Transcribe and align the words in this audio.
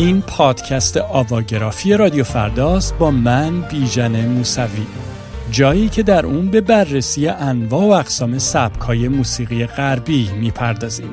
این 0.00 0.22
پادکست 0.22 0.96
آواگرافی 0.96 1.94
رادیو 1.94 2.24
فرداست 2.24 2.98
با 2.98 3.10
من 3.10 3.60
بیژن 3.60 4.26
موسوی. 4.26 4.86
جایی 5.50 5.88
که 5.88 6.02
در 6.02 6.26
اون 6.26 6.50
به 6.50 6.60
بررسی 6.60 7.28
انواع 7.28 7.84
و 7.84 7.90
اقسام 7.90 8.38
سبکای 8.38 9.08
موسیقی 9.08 9.66
غربی 9.66 10.30
می‌پردازیم. 10.40 11.10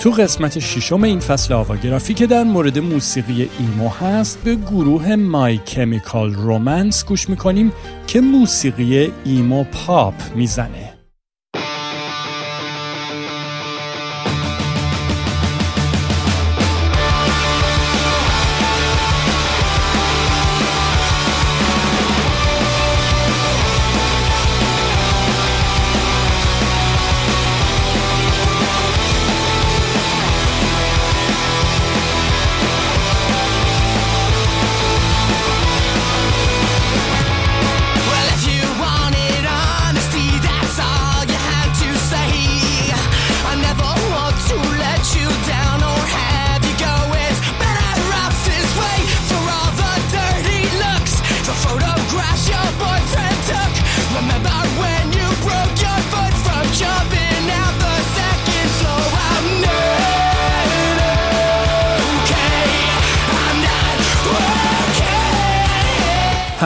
تو 0.00 0.10
قسمت 0.10 0.58
ششم 0.58 1.02
این 1.02 1.20
فصل 1.20 1.54
آواگرافی 1.54 2.14
که 2.14 2.26
در 2.26 2.44
مورد 2.44 2.78
موسیقی 2.78 3.48
ایمو 3.58 3.88
هست 3.88 4.38
به 4.44 4.54
گروه 4.54 5.16
مای 5.16 5.58
کمیکال 5.58 6.34
رومنس 6.34 7.04
گوش 7.04 7.28
می‌کنیم 7.28 7.72
که 8.06 8.20
موسیقی 8.20 9.12
ایمو 9.24 9.64
پاپ 9.64 10.14
می‌زنه. 10.34 10.95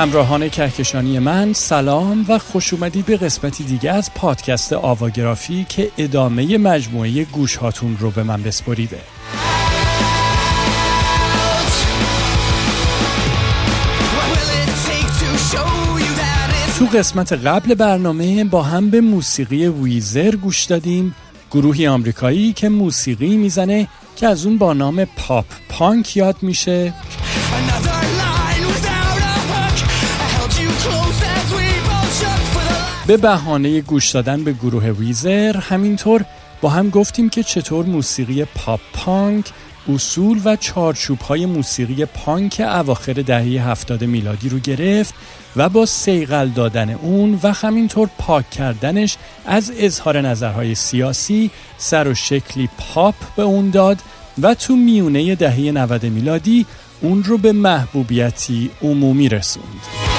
همراهان 0.00 0.48
کهکشانی 0.48 1.18
من 1.18 1.52
سلام 1.52 2.24
و 2.28 2.38
خوش 2.38 2.72
اومدید 2.72 3.06
به 3.06 3.16
قسمتی 3.16 3.64
دیگه 3.64 3.92
از 3.92 4.14
پادکست 4.14 4.72
آواگرافی 4.72 5.66
که 5.68 5.90
ادامه 5.98 6.58
مجموعه 6.58 7.24
گوش 7.24 7.56
هاتون 7.56 7.96
رو 8.00 8.10
به 8.10 8.22
من 8.22 8.42
بسپریده 8.42 8.98
تو 16.78 16.84
قسمت 16.84 17.32
قبل 17.32 17.74
برنامه 17.74 18.44
با 18.44 18.62
هم 18.62 18.90
به 18.90 19.00
موسیقی 19.00 19.68
ویزر 19.68 20.36
گوش 20.36 20.64
دادیم 20.64 21.14
گروهی 21.50 21.86
آمریکایی 21.86 22.52
که 22.52 22.68
موسیقی 22.68 23.36
می‌زنه 23.36 23.88
که 24.16 24.26
از 24.26 24.46
اون 24.46 24.58
با 24.58 24.72
نام 24.72 25.04
پاپ 25.04 25.46
پانک 25.68 26.16
یاد 26.16 26.36
میشه. 26.42 26.92
به 33.10 33.16
بهانه 33.16 33.80
گوش 33.80 34.10
دادن 34.10 34.44
به 34.44 34.52
گروه 34.52 34.84
ویزر 34.84 35.56
همینطور 35.56 36.24
با 36.60 36.68
هم 36.68 36.90
گفتیم 36.90 37.28
که 37.28 37.42
چطور 37.42 37.86
موسیقی 37.86 38.44
پاپ 38.44 38.80
پانک 38.92 39.52
اصول 39.94 40.40
و 40.44 40.56
چارچوب 40.56 41.18
های 41.20 41.46
موسیقی 41.46 42.04
پانک 42.04 42.62
اواخر 42.64 43.12
دهه 43.12 43.68
هفتاد 43.70 44.04
میلادی 44.04 44.48
رو 44.48 44.58
گرفت 44.58 45.14
و 45.56 45.68
با 45.68 45.86
سیغل 45.86 46.48
دادن 46.48 46.90
اون 46.90 47.38
و 47.42 47.52
همینطور 47.52 48.08
پاک 48.18 48.50
کردنش 48.50 49.16
از 49.46 49.72
اظهار 49.78 50.20
نظرهای 50.20 50.74
سیاسی 50.74 51.50
سر 51.78 52.08
و 52.08 52.14
شکلی 52.14 52.68
پاپ 52.78 53.14
به 53.36 53.42
اون 53.42 53.70
داد 53.70 53.98
و 54.42 54.54
تو 54.54 54.76
میونه 54.76 55.34
دهه 55.34 55.60
90 55.60 56.06
میلادی 56.06 56.66
اون 57.00 57.24
رو 57.24 57.38
به 57.38 57.52
محبوبیتی 57.52 58.70
عمومی 58.82 59.28
رسوند. 59.28 60.09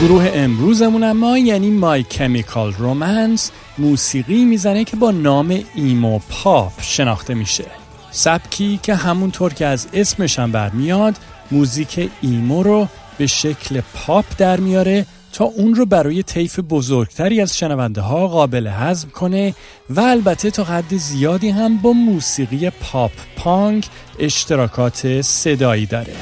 گروه 0.00 0.30
امروزمون 0.34 1.04
اما 1.04 1.38
یعنی 1.38 1.70
My 1.70 2.02
Chemical 2.02 2.72
Romance 2.72 3.50
موسیقی 3.78 4.44
می‌زنه 4.44 4.84
که 4.84 4.96
با 4.96 5.10
نام 5.10 5.60
emo 5.74 6.18
pop 6.28 6.72
شناخته 6.82 7.34
میشه. 7.34 7.64
سبکی 8.10 8.80
که 8.82 8.94
همونطور 8.94 9.54
که 9.54 9.66
از 9.66 9.86
اسمش 9.92 10.38
هم 10.38 10.52
برمیاد 10.52 11.14
موزیک 11.50 12.10
emo 12.20 12.62
رو 12.62 12.88
به 13.18 13.26
شکل 13.26 13.80
پاپ 13.94 14.24
در 14.38 14.60
میاره 14.60 15.06
تا 15.32 15.44
اون 15.44 15.74
رو 15.74 15.86
برای 15.86 16.22
طیف 16.22 16.58
بزرگتری 16.58 17.40
از 17.40 17.58
شنونده 17.58 18.00
ها 18.00 18.28
قابل 18.28 18.66
هضم 18.66 19.08
کنه 19.08 19.54
و 19.90 20.00
البته 20.00 20.50
تا 20.50 20.64
حد 20.64 20.96
زیادی 20.96 21.48
هم 21.48 21.76
با 21.76 21.92
موسیقی 21.92 22.70
pop 22.70 23.12
punk 23.36 23.88
اشتراکات 24.18 25.20
صدایی 25.20 25.86
داره. 25.86 26.14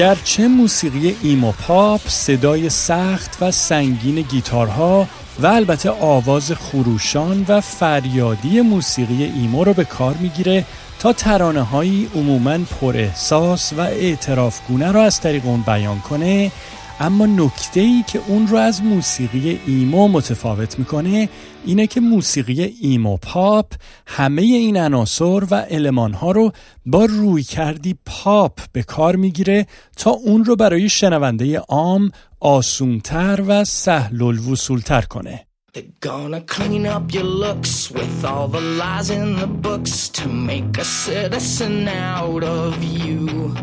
گرچه 0.00 0.48
موسیقی 0.48 1.16
ایمو 1.22 1.52
پاپ 1.52 2.00
صدای 2.08 2.70
سخت 2.70 3.36
و 3.40 3.50
سنگین 3.50 4.22
گیتارها 4.22 5.08
و 5.42 5.46
البته 5.46 5.90
آواز 5.90 6.52
خروشان 6.52 7.44
و 7.48 7.60
فریادی 7.60 8.60
موسیقی 8.60 9.24
ایمو 9.24 9.64
رو 9.64 9.74
به 9.74 9.84
کار 9.84 10.14
می‌گیره 10.14 10.64
تا 10.98 11.12
ترانه 11.12 11.62
هایی 11.62 12.08
عموما 12.14 12.58
پر 12.58 12.96
احساس 12.96 13.72
و 13.72 13.80
اعترافگونه 13.80 14.92
را 14.92 15.02
از 15.02 15.20
طریق 15.20 15.46
اون 15.46 15.62
بیان 15.62 16.00
کنه 16.00 16.52
اما 17.00 17.26
نکته 17.26 17.80
ای 17.80 18.04
که 18.06 18.20
اون 18.26 18.46
رو 18.46 18.56
از 18.56 18.82
موسیقی 18.82 19.60
ایمو 19.66 20.08
متفاوت 20.08 20.78
می‌کنه 20.78 21.28
اینه 21.64 21.86
که 21.86 22.00
موسیقی 22.00 22.62
ایمو 22.80 23.16
پاپ 23.16 23.72
همه 24.06 24.42
این 24.42 24.76
عناصر 24.76 25.44
و 25.50 25.54
علمان 25.54 26.12
ها 26.12 26.30
رو 26.30 26.52
با 26.86 27.04
روی 27.04 27.42
کردی 27.42 27.98
پاپ 28.06 28.60
به 28.72 28.82
کار 28.82 29.16
می‌گیره 29.16 29.66
تا 29.96 30.10
اون 30.10 30.44
رو 30.44 30.56
برای 30.56 30.88
شنونده 30.88 31.58
عام 31.58 32.10
آسونتر 32.40 33.44
و 33.46 33.64
سهل 33.64 34.22
الوصولتر 34.22 35.02
کنه 35.02 35.46
They're 35.72 35.82
gonna 36.00 36.40
clean 36.40 36.84
up 36.84 37.14
your 37.14 37.28
looks 37.46 37.92
with 37.92 38.24
all 38.24 38.48
the 38.48 38.60
lies 38.60 39.08
in 39.08 39.36
the 39.36 39.46
books 39.46 40.08
to 40.18 40.28
make 40.28 40.72
a 40.78 40.84
citizen 40.84 41.86
out 41.86 42.42
of 42.42 42.82
you. 42.82 43.54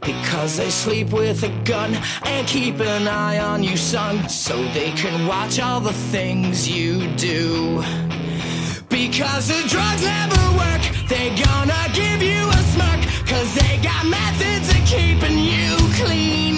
Because 0.00 0.56
they 0.56 0.70
sleep 0.70 1.08
with 1.12 1.42
a 1.50 1.52
gun 1.64 1.90
and 2.32 2.46
keep 2.46 2.76
an 2.80 3.08
eye 3.08 3.38
on 3.38 3.62
you, 3.62 3.76
son, 3.76 4.28
so 4.28 4.54
they 4.78 4.90
can 5.02 5.26
watch 5.26 5.54
all 5.60 5.80
the 5.80 5.96
things 6.12 6.68
you 6.68 6.90
do. 7.16 7.82
Because 8.88 9.44
the 9.54 9.62
drugs 9.72 10.02
never 10.16 10.42
work, 10.62 10.82
they 11.12 11.26
gonna 11.46 11.84
give 12.00 12.20
you 12.30 12.42
a 12.58 12.60
smirk, 12.72 13.00
cause 13.30 13.50
they 13.60 13.74
got 13.90 14.02
methods 14.18 14.68
of 14.74 14.82
keeping 14.94 15.38
you 15.52 15.70
clean. 16.00 16.56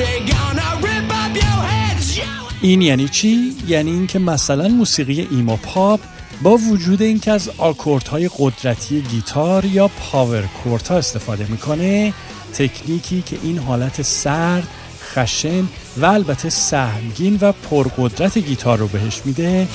They 0.00 0.16
gonna 0.34 0.70
rip 0.86 1.08
up 1.22 1.32
your 1.42 1.60
heads, 1.72 2.20
این 2.62 2.82
یعنی 2.82 3.08
چی؟ 3.08 3.54
یعنی 3.68 3.90
اینکه 3.90 4.18
مثلا 4.18 4.68
موسیقی 4.68 5.28
ایمو 5.30 5.56
پاپ 5.56 6.00
با 6.43 6.57
وجود 6.57 7.01
اینکه 7.01 7.31
از 7.31 7.49
آکوردهای 7.57 8.29
قدرتی 8.37 9.01
گیتار 9.01 9.65
یا 9.65 9.87
پاور 9.87 10.41
کورتا 10.41 10.97
استفاده 10.97 11.45
می‌کنه 11.49 12.13
تکنیکی 12.53 13.21
که 13.21 13.37
این 13.43 13.57
حالت 13.57 14.01
سرد 14.01 14.67
خشن 15.13 15.67
و 15.97 16.05
البته 16.05 16.49
سهمگین 16.49 17.37
و 17.41 17.51
پرقدرت 17.51 18.37
گیتار 18.37 18.77
رو 18.77 18.87
بهش 18.87 19.21
میده. 19.25 19.67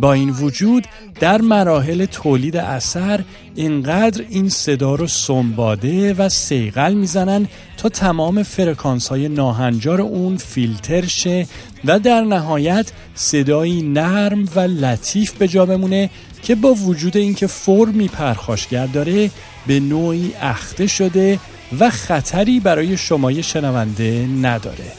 با 0.00 0.12
این 0.12 0.30
وجود 0.30 0.86
در 1.20 1.40
مراحل 1.40 2.04
تولید 2.04 2.56
اثر 2.56 3.20
اینقدر 3.54 4.24
این 4.28 4.48
صدا 4.48 4.94
رو 4.94 5.06
سنباده 5.06 6.14
و 6.14 6.28
سیقل 6.28 6.94
می‌زنن 6.94 7.48
تا 7.76 7.88
تمام 7.88 8.42
فرکانس 8.42 9.08
های 9.08 9.28
ناهنجار 9.28 10.00
اون 10.00 10.36
فیلتر 10.36 11.06
شه 11.06 11.46
و 11.84 11.98
در 11.98 12.20
نهایت 12.20 12.92
صدایی 13.14 13.82
نرم 13.82 14.48
و 14.54 14.60
لطیف 14.60 15.32
به 15.32 15.48
جا 15.48 15.66
بمونه 15.66 16.10
که 16.42 16.54
با 16.54 16.74
وجود 16.74 17.16
اینکه 17.16 17.46
فرمی 17.46 18.08
پرخاشگر 18.08 18.86
داره 18.86 19.30
به 19.66 19.80
نوعی 19.80 20.32
اخته 20.40 20.86
شده 20.86 21.38
و 21.80 21.90
خطری 21.90 22.60
برای 22.60 22.96
شمای 22.96 23.42
شنونده 23.42 24.28
نداره. 24.42 24.92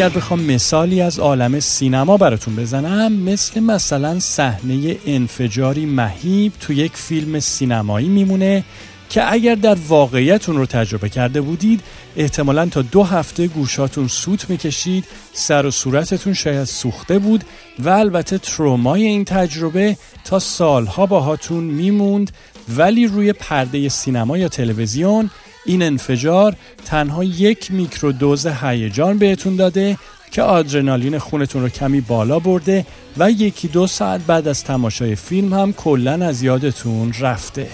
اگر 0.00 0.08
بخوام 0.08 0.40
مثالی 0.40 1.00
از 1.00 1.18
عالم 1.18 1.60
سینما 1.60 2.16
براتون 2.16 2.56
بزنم 2.56 3.12
مثل 3.12 3.60
مثلا 3.60 4.18
صحنه 4.18 4.96
انفجاری 5.06 5.86
مهیب 5.86 6.52
تو 6.60 6.72
یک 6.72 6.92
فیلم 6.96 7.40
سینمایی 7.40 8.08
میمونه 8.08 8.64
که 9.08 9.32
اگر 9.32 9.54
در 9.54 9.76
واقعیتون 9.88 10.56
رو 10.56 10.66
تجربه 10.66 11.08
کرده 11.08 11.40
بودید 11.40 11.80
احتمالا 12.16 12.66
تا 12.66 12.82
دو 12.82 13.02
هفته 13.02 13.46
گوشاتون 13.46 14.08
سوت 14.08 14.50
می‌کشید 14.50 15.04
سر 15.32 15.66
و 15.66 15.70
صورتتون 15.70 16.34
شاید 16.34 16.64
سوخته 16.64 17.18
بود 17.18 17.44
و 17.78 17.88
البته 17.88 18.38
ترومای 18.38 19.04
این 19.04 19.24
تجربه 19.24 19.96
تا 20.24 20.38
سالها 20.38 21.06
باهاتون 21.06 21.64
میموند 21.64 22.30
ولی 22.76 23.06
روی 23.06 23.32
پرده 23.32 23.88
سینما 23.88 24.38
یا 24.38 24.48
تلویزیون 24.48 25.30
این 25.64 25.82
انفجار 25.82 26.56
تنها 26.84 27.24
یک 27.24 27.70
میکرودوز 27.70 28.46
هیجان 28.46 29.18
بهتون 29.18 29.56
داده 29.56 29.96
که 30.30 30.42
آدرنالین 30.42 31.18
خونتون 31.18 31.62
رو 31.62 31.68
کمی 31.68 32.00
بالا 32.00 32.38
برده 32.38 32.86
و 33.16 33.30
یکی 33.30 33.68
دو 33.68 33.86
ساعت 33.86 34.20
بعد 34.26 34.48
از 34.48 34.64
تماشای 34.64 35.16
فیلم 35.16 35.54
هم 35.54 35.72
کلا 35.72 36.26
از 36.26 36.42
یادتون 36.42 37.12
رفته. 37.20 37.66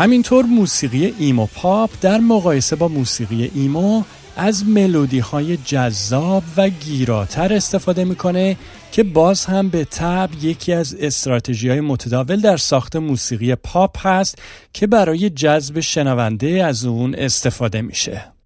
همینطور 0.00 0.44
موسیقی 0.44 1.14
ایمو 1.18 1.46
پاپ 1.46 1.90
در 2.00 2.18
مقایسه 2.18 2.76
با 2.76 2.88
موسیقی 2.88 3.50
ایمو 3.54 4.02
از 4.36 4.68
ملودی 4.68 5.18
های 5.18 5.56
جذاب 5.56 6.42
و 6.56 6.68
گیراتر 6.68 7.54
استفاده 7.54 8.04
می‌کنه 8.04 8.56
که 8.92 9.02
باز 9.02 9.44
هم 9.44 9.68
به 9.68 9.84
طب 9.84 10.30
یکی 10.42 10.72
از 10.72 10.96
استراتژی 11.00 11.68
های 11.68 11.80
متداول 11.80 12.40
در 12.40 12.56
ساخت 12.56 12.96
موسیقی 12.96 13.54
پاپ 13.54 14.06
هست 14.06 14.38
که 14.72 14.86
برای 14.86 15.30
جذب 15.30 15.80
شنونده 15.80 16.64
از 16.64 16.84
اون 16.84 17.14
استفاده 17.14 17.82
میشه. 17.82 18.39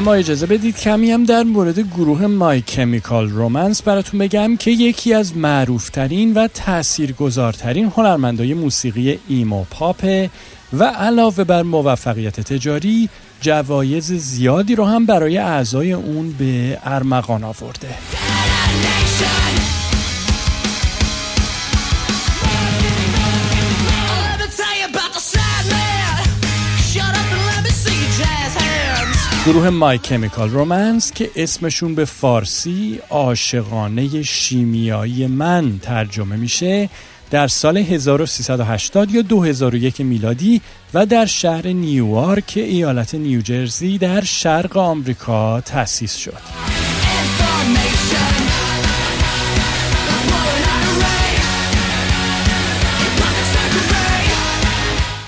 اما 0.00 0.14
اجازه 0.14 0.46
بدید 0.46 0.76
کمی 0.76 1.10
هم 1.10 1.24
در 1.24 1.42
مورد 1.42 1.78
گروه 1.78 2.26
مای 2.26 2.60
کمیکال 2.60 3.30
رومنس 3.30 3.82
براتون 3.82 4.20
بگم 4.20 4.56
که 4.56 4.70
یکی 4.70 5.14
از 5.14 5.36
معروفترین 5.36 6.34
و 6.34 6.48
تاثیرگذارترین 6.48 7.92
هنرمندای 7.96 8.54
موسیقی 8.54 9.18
ایمو 9.28 9.64
پاپه 9.70 10.30
و 10.72 10.84
علاوه 10.84 11.44
بر 11.44 11.62
موفقیت 11.62 12.40
تجاری 12.40 13.08
جوایز 13.40 14.12
زیادی 14.12 14.74
رو 14.74 14.84
هم 14.84 15.06
برای 15.06 15.38
اعضای 15.38 15.92
اون 15.92 16.32
به 16.38 16.78
ارمغان 16.84 17.44
آورده. 17.44 17.88
گروه 29.46 29.70
مای 29.70 29.98
کمیکال 29.98 30.50
رومنس 30.50 31.12
که 31.12 31.30
اسمشون 31.36 31.94
به 31.94 32.04
فارسی 32.04 33.00
عاشقانه 33.10 34.22
شیمیایی 34.22 35.26
من 35.26 35.78
ترجمه 35.78 36.36
میشه 36.36 36.88
در 37.30 37.48
سال 37.48 37.76
1380 37.76 39.10
یا 39.10 39.22
2001 39.22 40.00
میلادی 40.00 40.60
و 40.94 41.06
در 41.06 41.26
شهر 41.26 41.66
نیویورک 41.66 42.52
ایالت 42.56 43.14
نیوجرسی 43.14 43.98
در 43.98 44.24
شرق 44.24 44.76
آمریکا 44.76 45.60
تأسیس 45.60 46.16
شد. 46.16 46.69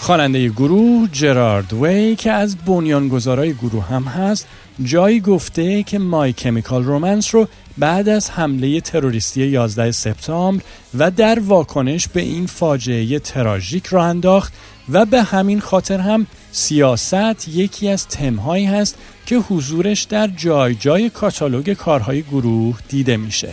خواننده 0.02 0.48
گروه 0.48 1.08
جرارد 1.12 1.72
وی 1.72 2.16
که 2.16 2.32
از 2.32 2.56
بنیانگذارای 2.56 3.54
گروه 3.54 3.84
هم 3.84 4.02
هست 4.02 4.46
جایی 4.84 5.20
گفته 5.20 5.82
که 5.82 5.98
مای 5.98 6.32
کمیکال 6.32 6.84
رومنس 6.84 7.34
رو 7.34 7.48
بعد 7.78 8.08
از 8.08 8.30
حمله 8.30 8.80
تروریستی 8.80 9.46
11 9.46 9.90
سپتامبر 9.90 10.62
و 10.98 11.10
در 11.10 11.38
واکنش 11.40 12.08
به 12.08 12.20
این 12.20 12.46
فاجعه 12.46 13.18
تراژیک 13.18 13.86
را 13.86 14.04
انداخت 14.04 14.52
و 14.88 15.04
به 15.04 15.22
همین 15.22 15.60
خاطر 15.60 15.98
هم 15.98 16.26
سیاست 16.52 17.48
یکی 17.48 17.88
از 17.88 18.08
تمهایی 18.08 18.66
هست 18.66 18.98
که 19.26 19.36
حضورش 19.36 20.02
در 20.02 20.26
جای 20.26 20.74
جای 20.74 21.10
کاتالوگ 21.10 21.72
کارهای 21.72 22.22
گروه 22.22 22.78
دیده 22.88 23.16
میشه. 23.16 23.48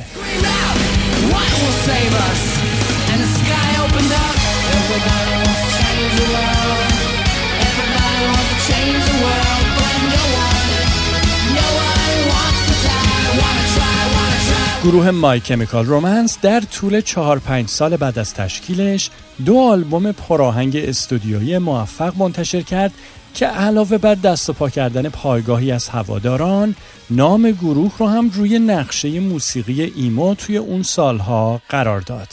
گروه 14.83 15.12
مای 15.12 15.39
کمیکال 15.39 15.86
رومنس 15.86 16.38
در 16.41 16.62
طول 16.62 17.01
4 17.01 17.39
5 17.39 17.67
سال 17.67 17.98
بعد 17.98 18.19
از 18.19 18.33
تشکیلش 18.33 19.09
دو 19.45 19.59
آلبوم 19.59 20.12
پراهنگ 20.12 20.75
استودیویی 20.75 21.57
موفق 21.57 22.13
منتشر 22.17 22.62
کرد 22.62 22.91
که 23.33 23.45
علاوه 23.45 23.98
بر 23.98 24.15
دست 24.15 24.50
و 24.50 24.53
پا 24.53 24.69
کردن 24.69 25.09
پایگاهی 25.09 25.71
از 25.71 25.89
هواداران 25.89 26.75
نام 27.09 27.51
گروه 27.51 27.91
رو 27.98 28.07
هم 28.07 28.29
روی 28.29 28.59
نقشه 28.59 29.19
موسیقی 29.19 29.81
ایمو 29.95 30.36
توی 30.36 30.57
اون 30.57 30.83
سالها 30.83 31.62
قرار 31.69 32.01
داد. 32.01 32.27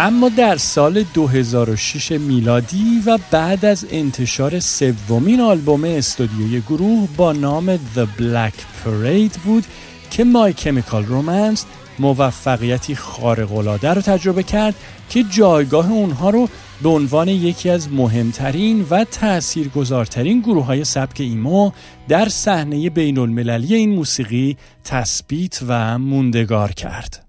اما 0.00 0.28
در 0.28 0.56
سال 0.56 1.02
2006 1.14 2.12
میلادی 2.12 3.02
و 3.06 3.18
بعد 3.30 3.64
از 3.64 3.86
انتشار 3.90 4.60
سومین 4.60 5.40
آلبوم 5.40 5.84
استودیوی 5.84 6.60
گروه 6.60 7.08
با 7.16 7.32
نام 7.32 7.76
The 7.76 8.06
Black 8.18 8.54
Parade 8.84 9.38
بود 9.44 9.64
که 10.10 10.24
My 10.24 10.60
Chemical 10.60 11.04
Romance 11.10 11.60
موفقیتی 11.98 12.94
خارق‌العاده 12.94 13.94
رو 13.94 14.00
تجربه 14.00 14.42
کرد 14.42 14.74
که 15.08 15.22
جایگاه 15.22 15.90
اونها 15.90 16.30
رو 16.30 16.48
به 16.82 16.88
عنوان 16.88 17.28
یکی 17.28 17.70
از 17.70 17.92
مهمترین 17.92 18.86
و 18.90 19.04
تاثیرگذارترین 19.04 20.40
گروه 20.40 20.64
های 20.64 20.84
سبک 20.84 21.20
ایمو 21.20 21.70
در 22.08 22.28
صحنه 22.28 22.90
بین 22.90 23.18
المللی 23.18 23.74
این 23.74 23.90
موسیقی 23.90 24.56
تثبیت 24.84 25.58
و 25.68 25.98
موندگار 25.98 26.72
کرد. 26.72 27.27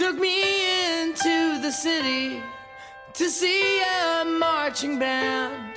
Took 0.00 0.18
me 0.18 0.38
into 0.98 1.36
the 1.64 1.72
city 1.86 2.26
to 3.18 3.24
see 3.28 3.62
a 3.98 4.24
marching 4.46 4.98
band. 4.98 5.72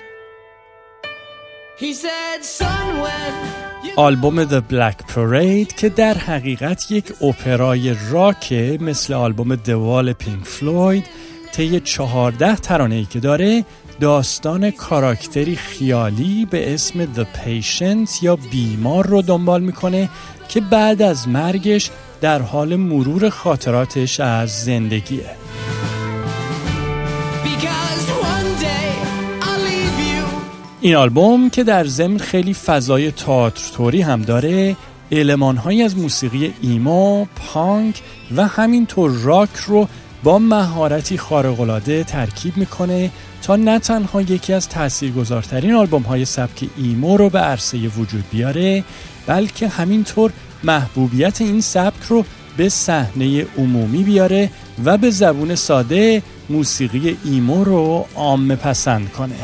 He 1.78 1.92
said, 1.94 2.40
son, 2.42 3.02
when 3.04 3.34
آلبوم 3.96 4.46
The 4.46 4.62
Black 4.62 5.08
Parade 5.14 5.74
که 5.78 5.90
در 5.90 6.14
حقیقت 6.14 6.92
یک 6.92 7.24
اپرای 7.24 7.96
راکه 8.12 8.78
مثل 8.82 9.14
آلبوم 9.14 9.56
دوال 9.56 10.14
پینک 10.14 10.46
فلوید 10.46 11.06
طی 11.52 11.80
چهارده 11.80 12.56
ترانه 12.56 12.96
ای 12.96 13.06
که 13.06 13.20
داره 13.20 13.66
داستان 14.00 14.72
کاراکتری 14.72 15.56
خیالی 15.56 16.46
به 16.46 16.74
اسم 16.74 17.06
The 17.06 17.26
Patient 17.38 18.24
یا 18.24 18.36
بیمار 18.36 19.08
رو 19.08 19.22
دنبال 19.22 19.62
می‌کنه 19.62 20.10
که 20.50 20.62
بعد 20.62 21.02
از 21.02 21.28
مرگش 21.28 21.92
در 22.24 22.42
حال 22.42 22.76
مرور 22.76 23.30
خاطراتش 23.30 24.20
از 24.20 24.64
زندگیه. 24.64 25.26
این 30.82 30.96
آلبوم 30.96 31.50
که 31.50 31.64
در 31.64 31.86
ضمن 31.86 32.18
خیلی 32.18 32.54
فضای 32.54 33.12
تئاتر 33.12 33.96
هم 33.96 34.22
داره 34.22 34.76
المانهایی 35.12 35.84
از 35.84 35.98
موسیقی 35.98 36.54
ایما، 36.62 37.26
پانک 37.36 38.02
و 38.36 38.48
همینطور 38.48 39.12
راک 39.12 39.56
رو 39.68 39.88
با 40.24 40.40
مهارتی 40.40 41.18
خارق‌العاده 41.18 42.04
ترکیب 42.04 42.58
می‌کنه 42.58 43.12
تا 43.42 43.56
نه 43.56 43.80
تنها 43.80 44.22
یکی 44.22 44.54
از 44.54 44.70
تاثیرگذارترین 44.70 45.74
آلبوم 45.74 46.02
های 46.02 46.26
سبک 46.26 46.70
ایمو 46.78 47.18
رو 47.18 47.30
به 47.30 47.40
عرصه 47.40 47.78
وجود 47.78 48.24
بیاره 48.32 48.84
بلکه 49.28 49.68
همینطور 49.68 50.32
محبوبیت 50.64 51.42
این 51.42 51.62
سبک 51.62 52.04
رو 52.10 52.26
به 52.58 52.70
صحنه 52.70 53.46
عمومی 53.58 54.04
بیاره 54.04 54.50
و 54.86 54.98
به 54.98 55.10
زبون 55.10 55.56
ساده 55.56 56.24
موسیقی 56.50 57.18
ایمو 57.26 57.64
رو 57.64 58.06
عام 58.16 58.56
پسند 58.56 59.12
کنه. 59.12 59.36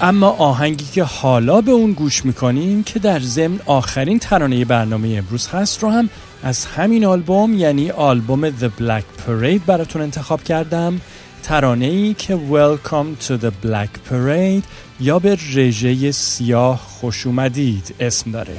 اما 0.00 0.28
آهنگی 0.28 0.84
که 0.92 1.04
حالا 1.04 1.60
به 1.60 1.70
اون 1.70 1.92
گوش 1.92 2.24
می‌کنیم 2.24 2.82
که 2.82 2.98
در 2.98 3.20
ضمن 3.20 3.60
آخرین 3.66 4.18
ترانه 4.18 4.64
برنامه 4.64 5.08
امروز 5.08 5.48
هست 5.48 5.82
رو 5.82 5.90
هم 5.90 6.08
از 6.42 6.66
همین 6.66 7.04
آلبوم 7.04 7.54
یعنی 7.54 7.90
آلبوم 7.90 8.50
The 8.50 8.70
Black 8.80 9.26
Parade 9.26 9.60
براتون 9.66 10.02
انتخاب 10.02 10.44
کردم. 10.44 11.00
ترانه 11.42 11.86
ای 11.86 12.14
که 12.14 12.38
Welcome 12.50 13.24
to 13.24 13.42
the 13.42 13.66
Black 13.66 14.10
Parade 14.10 14.64
یا 15.00 15.18
به 15.18 15.38
رژه 15.54 16.12
سیاه 16.12 16.78
خوش 16.78 17.26
اومدید 17.26 17.94
اسم 18.00 18.30
داره. 18.30 18.58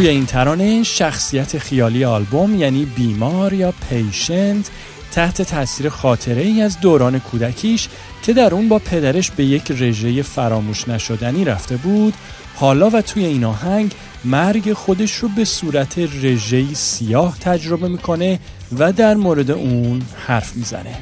توی 0.00 0.08
این 0.08 0.26
ترانه 0.26 0.82
شخصیت 0.82 1.58
خیالی 1.58 2.04
آلبوم 2.04 2.54
یعنی 2.54 2.84
بیمار 2.84 3.52
یا 3.52 3.74
پیشنت 3.88 4.70
تحت 5.12 5.42
تاثیر 5.42 5.88
خاطره 5.88 6.42
ای 6.42 6.62
از 6.62 6.80
دوران 6.80 7.18
کودکیش 7.18 7.88
که 8.22 8.32
در 8.32 8.54
اون 8.54 8.68
با 8.68 8.78
پدرش 8.78 9.30
به 9.30 9.44
یک 9.44 9.70
رژه 9.70 10.22
فراموش 10.22 10.88
نشدنی 10.88 11.44
رفته 11.44 11.76
بود 11.76 12.14
حالا 12.54 12.90
و 12.90 13.02
توی 13.02 13.24
این 13.24 13.44
آهنگ 13.44 13.92
مرگ 14.24 14.72
خودش 14.72 15.14
رو 15.14 15.28
به 15.28 15.44
صورت 15.44 15.98
رژه 15.98 16.74
سیاه 16.74 17.38
تجربه 17.38 17.88
می‌کنه 17.88 18.38
و 18.78 18.92
در 18.92 19.14
مورد 19.14 19.50
اون 19.50 20.02
حرف 20.26 20.56
می‌زنه. 20.56 20.98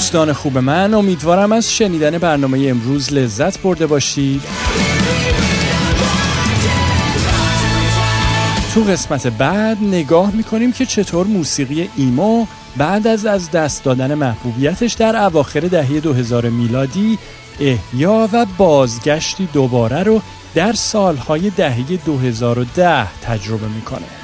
دوستان 0.00 0.32
خوب 0.32 0.58
من 0.58 0.94
امیدوارم 0.94 1.52
از 1.52 1.72
شنیدن 1.72 2.18
برنامه 2.18 2.66
امروز 2.68 3.12
لذت 3.12 3.62
برده 3.62 3.86
باشید. 3.86 4.42
تو 8.74 8.80
قسمت 8.82 9.26
بعد 9.26 9.78
نگاه 9.82 10.30
می‌کنیم 10.34 10.72
که 10.72 10.86
چطور 10.86 11.26
موسیقی 11.26 11.90
ایمو 11.96 12.46
بعد 12.76 13.06
از 13.06 13.26
از 13.26 13.50
دست 13.50 13.84
دادن 13.84 14.14
محبوبیتش 14.14 14.92
در 14.92 15.24
اواخر 15.24 15.60
دهه 15.60 16.00
2000 16.00 16.48
میلادی 16.48 17.18
احیا 17.60 18.28
و 18.32 18.46
بازگشتی 18.58 19.48
دوباره 19.52 20.02
رو 20.02 20.22
در 20.54 20.72
سالهای 20.72 21.50
دهه 21.50 21.96
2010 22.04 23.20
تجربه 23.20 23.66
می‌کنه. 23.68 24.19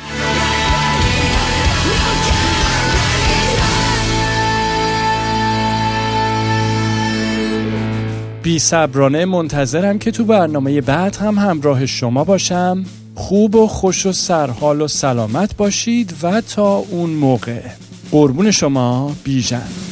بی 8.46 8.58
صبرانه 8.58 9.24
منتظرم 9.24 9.98
که 9.98 10.10
تو 10.10 10.24
برنامه 10.24 10.80
بعد 10.80 11.16
هم 11.16 11.38
همراه 11.38 11.86
شما 11.86 12.24
باشم. 12.24 12.84
خوب 13.14 13.54
و 13.54 13.66
خوش 13.66 14.06
و 14.06 14.12
سرحال 14.12 14.80
و 14.80 14.88
سلامت 14.88 15.56
باشید 15.56 16.14
و 16.22 16.40
تا 16.40 16.74
اون 16.76 17.10
موقع. 17.10 17.60
قربون 18.10 18.50
شما 18.50 19.16
بیژن. 19.24 19.85